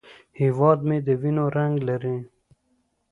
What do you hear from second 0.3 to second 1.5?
هیواد مې د وینو